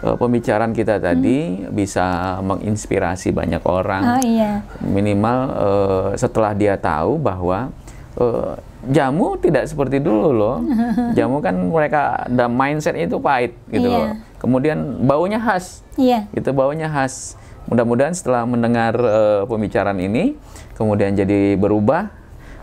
eh, 0.00 0.16
pembicaraan 0.16 0.72
kita 0.72 0.96
tadi 0.96 1.64
bisa 1.66 2.38
menginspirasi 2.40 3.30
banyak 3.30 3.62
orang. 3.62 4.02
Oh 4.16 4.22
iya, 4.22 4.64
Minimal 4.80 5.38
eh, 5.50 6.08
setelah 6.16 6.52
dia 6.52 6.74
tahu 6.74 7.16
bahwa 7.16 7.68
eh, 8.16 8.52
jamu 8.88 9.36
tidak 9.36 9.64
seperti 9.64 10.00
dulu 10.00 10.32
loh. 10.32 10.56
Jamu 11.16 11.38
kan 11.38 11.52
mereka 11.52 12.24
ada 12.24 12.48
mindset 12.48 12.96
itu 12.96 13.20
pahit 13.20 13.52
gitu 13.68 13.86
Iya. 13.86 13.96
loh. 13.96 14.08
Kemudian 14.40 14.78
baunya 15.04 15.36
khas 15.36 15.84
iya, 15.94 16.24
itu 16.32 16.48
baunya 16.50 16.88
khas. 16.88 17.36
Mudah-mudahan 17.68 18.16
setelah 18.16 18.48
mendengar 18.48 18.96
eh, 18.96 19.42
pembicaraan 19.44 20.00
ini, 20.00 20.32
kemudian 20.74 21.12
jadi 21.12 21.54
berubah, 21.54 22.08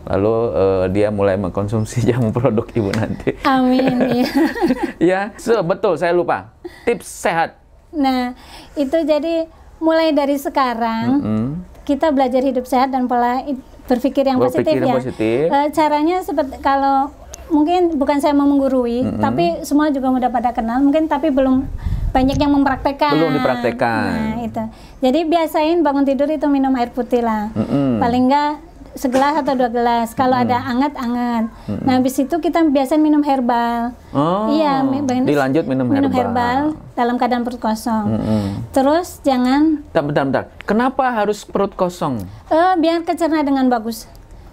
lalu 0.08 0.34
eh, 0.52 0.86
dia 0.90 1.08
mulai 1.10 1.36
mengkonsumsi 1.36 2.04
jamu 2.10 2.32
produk 2.32 2.66
ibu 2.70 2.90
nanti. 2.90 3.36
amin. 3.44 4.24
ya, 5.02 5.32
so, 5.36 5.60
betul 5.62 5.96
saya 5.96 6.12
lupa. 6.12 6.56
Tips 6.84 7.06
sehat. 7.06 7.60
Nah 7.90 8.36
itu 8.74 8.98
jadi 9.00 9.48
mulai 9.78 10.10
dari 10.10 10.36
sekarang 10.36 11.06
Hmm. 11.18 11.50
kita 11.84 12.10
belajar 12.10 12.42
hidup 12.42 12.64
sehat 12.64 12.90
dan 12.90 13.06
pola 13.06 13.46
berpikir 13.86 14.24
yang 14.24 14.38
Berpikir 14.38 14.64
positif 14.64 14.76
yang 14.76 14.90
ya. 14.90 14.96
positif. 14.96 15.44
Eh, 15.46 15.68
caranya 15.72 16.18
seperti 16.20 16.60
kalau 16.60 17.08
mungkin 17.48 17.96
bukan 17.96 18.20
saya 18.20 18.36
mau 18.36 18.44
menggurui, 18.44 19.08
tapi 19.18 19.64
semua 19.64 19.88
juga 19.88 20.12
udah 20.12 20.28
pada 20.28 20.52
kenal, 20.52 20.84
mungkin 20.84 21.08
tapi 21.08 21.32
belum 21.32 21.64
banyak 22.10 22.36
yang 22.36 22.52
mempraktekkan. 22.52 23.16
Belum 23.16 23.32
dipraktekkan. 23.32 24.12
Nah 24.12 24.40
itu. 24.42 24.64
Jadi 25.00 25.20
biasain 25.24 25.80
bangun 25.80 26.04
tidur 26.04 26.28
itu 26.28 26.44
minum 26.46 26.76
air 26.76 26.92
putih 26.92 27.24
lah. 27.24 27.48
Mm-mm. 27.54 28.04
Paling 28.04 28.24
enggak 28.28 28.52
segelas 28.98 29.38
atau 29.38 29.54
dua 29.54 29.70
gelas. 29.70 30.12
Kalau 30.12 30.34
ada 30.34 30.60
anget-anget. 30.60 31.48
Nah 31.80 31.94
habis 31.96 32.14
itu 32.16 32.36
kita 32.36 32.66
biasa 32.66 32.98
minum 32.98 33.22
herbal. 33.22 33.94
Oh, 34.10 34.50
Iya, 34.50 34.82
dilanjut 35.24 35.64
minum 35.64 35.88
herbal. 35.88 36.74
dalam 36.92 37.16
keadaan 37.16 37.42
perut 37.42 37.58
kosong. 37.58 38.06
Mm-mm. 38.12 38.44
Terus 38.70 39.22
jangan 39.22 39.86
Bentar, 39.88 40.04
bentar, 40.04 40.24
bentar. 40.24 40.44
Kenapa 40.64 41.14
harus 41.14 41.42
perut 41.42 41.72
kosong? 41.72 42.26
eh 42.48 42.74
biar 42.76 43.02
kecerna 43.02 43.42
dengan 43.42 43.70
bagus. 43.70 44.10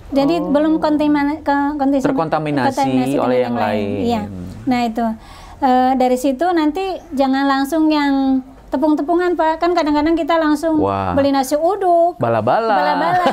Jadi 0.08 0.38
belum 0.38 0.78
kontamin, 0.78 1.40
ke, 1.40 1.50
kontamin- 1.74 1.98
Oh. 1.98 2.06
Terkontaminasi 2.06 2.68
kontaminasi 2.70 3.16
oleh 3.18 3.38
dengan 3.38 3.42
yang 3.42 3.56
lain. 3.56 3.98
Iya. 4.04 4.22
Nah 4.64 4.80
itu 4.84 5.06
Eh, 5.56 5.92
dari 5.96 6.18
situ 6.18 6.44
nanti 6.50 6.82
jangan 7.10 7.46
langsung 7.46 7.88
yang 7.88 8.42
tepung-tepungan 8.74 9.32
pak. 9.32 9.56
Kan 9.56 9.70
kadang-kadang 9.70 10.12
kita 10.12 10.34
langsung 10.34 10.74
Wah. 10.78 11.14
beli 11.14 11.30
nasi 11.30 11.54
uduk, 11.54 12.18
Bala-bala. 12.18 12.74
bala-bala. 12.74 13.24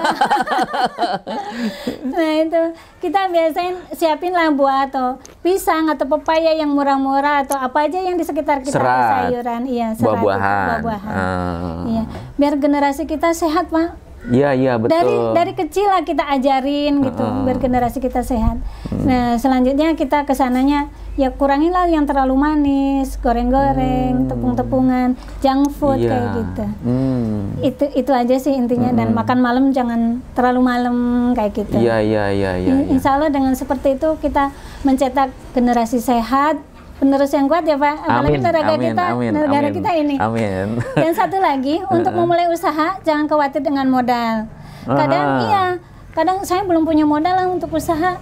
nah 2.11 2.29
itu 2.37 2.61
kita 2.99 3.27
biasain 3.27 3.73
siapin 3.91 4.29
lah 4.29 4.47
buah 4.49 4.85
atau 4.85 5.17
pisang 5.41 5.87
atau 5.87 6.05
pepaya 6.07 6.53
yang 6.53 6.69
murah-murah 6.69 7.41
atau 7.41 7.57
apa 7.57 7.83
aja 7.83 7.97
yang 7.97 8.13
di 8.13 8.21
sekitar 8.21 8.61
kita 8.61 8.77
Serat. 8.77 9.27
sayuran, 9.27 9.61
iya 9.65 9.91
serat 9.91 10.13
Buah-buahan. 10.13 10.67
buah-buahan. 10.77 11.11
Ah. 11.11 11.81
Iya, 11.83 12.01
biar 12.37 12.53
generasi 12.55 13.03
kita 13.03 13.31
sehat 13.31 13.67
pak. 13.67 13.91
Iya, 14.23 14.53
iya, 14.53 14.73
betul. 14.77 14.93
Dari 14.93 15.15
dari 15.33 15.53
kecil 15.55 15.89
lah 15.89 16.05
kita 16.05 16.29
ajarin 16.29 17.01
gitu, 17.01 17.25
biar 17.41 17.57
generasi 17.57 17.97
kita 17.97 18.21
sehat. 18.21 18.61
Hmm. 18.85 19.05
Nah 19.05 19.25
selanjutnya 19.35 19.97
kita 19.97 20.23
ke 20.23 20.33
sananya 20.33 20.87
ya 21.13 21.27
kurangilah 21.27 21.89
yang 21.89 22.05
terlalu 22.05 22.37
manis, 22.37 23.17
goreng-goreng, 23.17 24.29
tepung-tepungan, 24.29 25.17
junk 25.41 25.73
food 25.73 25.97
Hmm. 25.97 26.05
Iya. 26.05 26.11
kayak 26.11 26.27
gitu. 26.31 26.65
Hmm. 26.85 27.39
Itu 27.59 27.83
itu 27.91 28.11
aja 28.11 28.35
sih 28.37 28.53
intinya 28.53 28.93
dan 28.93 29.11
makan 29.11 29.39
malam 29.39 29.65
jangan 29.71 30.21
terlalu 30.31 30.61
malam 30.61 30.95
kayak 31.33 31.57
gitu. 31.57 31.81
Iya, 31.81 31.97
iya, 31.99 32.25
iya, 32.29 32.51
iya. 32.57 32.71
In- 32.71 32.93
Insya 32.93 33.17
Allah 33.17 33.27
dengan 33.27 33.57
seperti 33.57 33.97
itu 33.97 34.21
kita 34.21 34.53
mencetak 34.81 35.29
generasi 35.51 35.97
sehat, 35.97 36.61
penerus 37.01 37.33
yang 37.33 37.49
kuat 37.49 37.65
ya 37.65 37.81
Pak. 37.81 38.05
Apalagi 38.05 38.29
Amin, 38.29 38.37
negara 38.37 38.59
amin, 38.61 38.81
kita, 38.93 39.05
amin, 39.09 39.31
negara 39.33 39.67
amin. 39.67 39.77
kita 39.81 39.91
ini. 39.97 40.15
Amin. 40.21 40.67
Dan 41.01 41.13
satu 41.17 41.41
lagi, 41.41 41.81
untuk 41.97 42.13
memulai 42.13 42.45
usaha 42.53 43.01
jangan 43.01 43.25
khawatir 43.25 43.65
dengan 43.65 43.89
modal. 43.89 44.45
Kadang 44.85 45.25
Aha. 45.25 45.41
iya, 45.41 45.65
kadang 46.13 46.45
saya 46.45 46.61
belum 46.61 46.85
punya 46.85 47.09
modal 47.09 47.33
lah 47.33 47.49
untuk 47.49 47.73
usaha. 47.73 48.21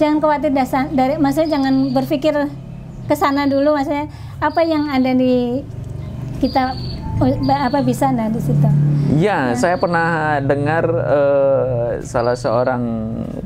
Jangan 0.00 0.16
khawatir 0.24 0.52
dasar 0.56 0.88
dari 0.88 1.20
maksudnya 1.20 1.60
jangan 1.60 1.92
berpikir 1.92 2.32
ke 3.06 3.14
sana 3.16 3.48
dulu 3.48 3.72
maksudnya 3.72 4.12
apa 4.44 4.60
yang 4.60 4.92
ada 4.92 5.16
di 5.16 5.64
kita 6.36 6.76
uh, 7.16 7.64
apa 7.64 7.80
bisa 7.80 8.12
nah 8.12 8.28
di 8.28 8.40
situ. 8.40 8.68
Ya, 9.16 9.56
saya 9.56 9.80
pernah 9.80 10.36
dengar 10.44 10.84
eh, 10.84 12.04
salah 12.04 12.36
seorang 12.36 12.82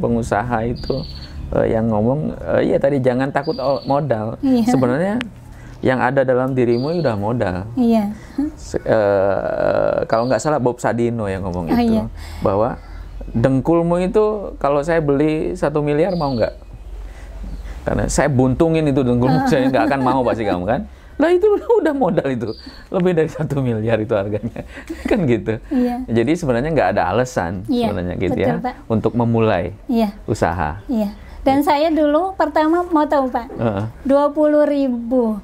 pengusaha 0.01 0.67
itu 0.67 1.05
eh, 1.53 1.67
yang 1.69 1.87
ngomong, 1.87 2.21
eh, 2.59 2.71
ya 2.71 2.79
tadi 2.79 2.99
jangan 2.99 3.29
takut 3.29 3.57
modal. 3.85 4.39
Iya. 4.41 4.65
Sebenarnya 4.67 5.15
yang 5.81 5.97
ada 5.97 6.23
dalam 6.23 6.53
dirimu 6.53 6.93
udah 6.95 7.17
modal. 7.17 7.57
Iya. 7.73 8.13
Se- 8.55 8.79
eh, 8.79 9.97
kalau 10.05 10.27
nggak 10.27 10.39
salah 10.39 10.59
Bob 10.59 10.77
Sadino 10.77 11.25
yang 11.25 11.43
ngomong 11.43 11.67
Oh, 11.67 11.75
itu, 11.75 11.97
iya. 11.97 12.05
bahwa 12.41 12.77
dengkulmu 13.31 13.97
itu 14.03 14.25
kalau 14.57 14.81
saya 14.81 14.99
beli 14.99 15.55
satu 15.55 15.81
miliar 15.81 16.13
mau 16.15 16.33
nggak? 16.33 16.55
Karena 17.81 18.05
saya 18.07 18.29
buntungin 18.29 18.85
itu 18.85 19.01
dengkulmu, 19.01 19.47
saya 19.47 19.67
nggak 19.67 19.85
akan 19.89 20.01
mau 20.01 20.21
pasti 20.21 20.45
kamu 20.45 20.65
kan? 20.65 20.81
Lah 21.17 21.29
itu 21.31 21.49
udah 21.81 21.93
modal 21.93 22.29
itu, 22.29 22.49
lebih 22.91 23.13
dari 23.15 23.29
satu 23.29 23.61
miliar 23.61 23.97
itu 23.97 24.13
harganya, 24.13 24.65
kan 25.09 25.25
gitu. 25.25 25.57
Iya. 25.69 26.05
Jadi 26.07 26.33
sebenarnya 26.35 26.71
nggak 26.71 26.89
ada 26.93 27.03
alasan 27.09 27.65
Iya, 27.69 27.89
sebenarnya 27.89 28.15
gitu 28.17 28.37
betul, 28.37 28.49
ya 28.49 28.55
Pak. 28.59 28.75
untuk 28.87 29.13
memulai 29.13 29.73
Iya. 29.85 30.13
usaha. 30.25 30.81
Iya. 30.87 31.09
Dan 31.40 31.64
saya 31.64 31.88
dulu 31.88 32.33
pertama 32.35 32.85
mau 32.85 33.05
tahu 33.05 33.29
Pak, 33.29 33.48
dua 34.03 34.29
puluh 34.29 34.64
ribu. 34.64 35.40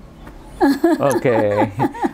Oke, 0.97 1.37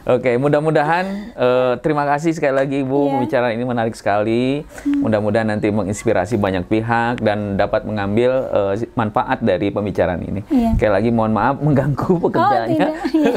oke. 0.02 0.30
Mudah-mudahan 0.34 1.06
eh, 1.30 1.72
terima 1.78 2.02
kasih 2.02 2.34
sekali 2.34 2.50
lagi 2.50 2.76
Ibu 2.82 2.90
Iya. 2.98 3.10
pembicaraan 3.14 3.52
ini 3.54 3.62
menarik 3.62 3.94
sekali. 3.94 4.66
Mudah-mudahan 4.82 5.46
nanti 5.46 5.70
menginspirasi 5.70 6.42
banyak 6.42 6.66
pihak 6.66 7.22
dan 7.22 7.54
dapat 7.54 7.86
mengambil 7.86 8.50
eh, 8.50 8.82
manfaat 8.98 9.38
dari 9.38 9.70
pembicaraan 9.70 10.18
ini. 10.26 10.42
Iya. 10.50 10.74
Sekali 10.74 10.90
lagi 10.90 11.10
mohon 11.14 11.30
maaf 11.30 11.62
mengganggu 11.62 12.12
Oh 12.12 12.18
pekerjaannya. 12.18 12.74
tidak, 12.74 12.92
Iya. 13.14 13.34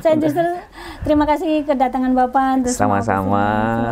saya 0.00 0.14
justru 0.16 0.48
terima 1.04 1.28
kasih 1.28 1.68
kedatangan 1.68 2.12
Bapak. 2.16 2.72
Sama-sama, 2.72 3.46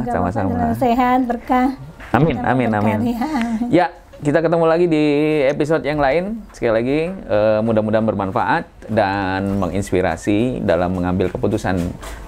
sama-sama. 0.08 0.72
sehat, 0.72 1.28
berkah. 1.28 1.76
Amin, 2.16 2.40
amin, 2.40 2.70
amin. 2.72 2.98
ya, 3.12 3.28
amin. 3.28 3.68
Ya, 3.68 3.86
kita 4.22 4.40
ketemu 4.40 4.64
lagi 4.64 4.86
di 4.88 5.04
episode 5.44 5.84
yang 5.84 6.00
lain. 6.00 6.40
Sekali 6.52 6.72
lagi, 6.72 7.00
eh, 7.12 7.60
mudah-mudahan 7.60 8.06
bermanfaat 8.06 8.64
dan 8.88 9.60
menginspirasi 9.60 10.64
dalam 10.64 10.96
mengambil 10.96 11.28
keputusan 11.28 11.76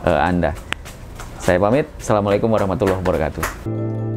eh, 0.05 0.21
Anda. 0.21 0.53
Saya 1.41 1.57
pamit. 1.63 1.89
Assalamualaikum 1.97 2.51
warahmatullahi 2.53 3.01
wabarakatuh. 3.01 4.08